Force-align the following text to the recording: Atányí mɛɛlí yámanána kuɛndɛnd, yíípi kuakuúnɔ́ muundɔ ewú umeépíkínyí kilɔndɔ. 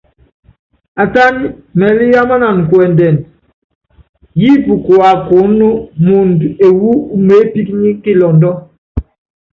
Atányí 1.03 1.45
mɛɛlí 1.77 2.05
yámanána 2.15 2.61
kuɛndɛnd, 2.69 3.19
yíípi 4.41 4.73
kuakuúnɔ́ 4.85 5.71
muundɔ 6.05 6.45
ewú 6.67 6.89
umeépíkínyí 7.15 7.91
kilɔndɔ. 8.03 8.51